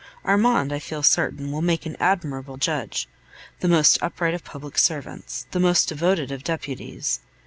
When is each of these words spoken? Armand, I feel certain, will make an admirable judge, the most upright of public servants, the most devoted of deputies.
Armand, 0.25 0.73
I 0.73 0.79
feel 0.79 1.03
certain, 1.03 1.51
will 1.51 1.61
make 1.61 1.85
an 1.85 1.95
admirable 1.99 2.57
judge, 2.57 3.07
the 3.59 3.67
most 3.67 3.99
upright 4.01 4.33
of 4.33 4.43
public 4.43 4.79
servants, 4.79 5.45
the 5.51 5.59
most 5.59 5.87
devoted 5.89 6.31
of 6.31 6.43
deputies. 6.43 7.19